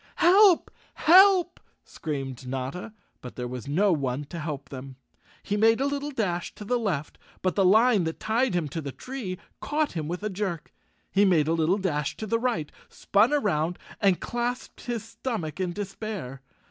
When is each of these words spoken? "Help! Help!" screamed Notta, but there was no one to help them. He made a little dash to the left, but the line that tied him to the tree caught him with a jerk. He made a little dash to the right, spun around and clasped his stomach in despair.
"Help! 0.15 0.71
Help!" 0.95 1.59
screamed 1.83 2.47
Notta, 2.47 2.91
but 3.21 3.35
there 3.35 3.47
was 3.47 3.67
no 3.67 3.93
one 3.93 4.23
to 4.23 4.39
help 4.39 4.69
them. 4.69 4.95
He 5.43 5.55
made 5.55 5.79
a 5.79 5.85
little 5.85 6.09
dash 6.09 6.55
to 6.55 6.65
the 6.65 6.79
left, 6.79 7.19
but 7.43 7.53
the 7.53 7.63
line 7.63 8.05
that 8.05 8.19
tied 8.19 8.55
him 8.55 8.67
to 8.69 8.81
the 8.81 8.91
tree 8.91 9.37
caught 9.59 9.91
him 9.91 10.07
with 10.07 10.23
a 10.23 10.29
jerk. 10.31 10.73
He 11.11 11.23
made 11.23 11.47
a 11.47 11.53
little 11.53 11.77
dash 11.77 12.17
to 12.17 12.25
the 12.25 12.39
right, 12.39 12.71
spun 12.89 13.31
around 13.31 13.77
and 14.01 14.19
clasped 14.19 14.85
his 14.87 15.03
stomach 15.05 15.59
in 15.59 15.71
despair. 15.71 16.41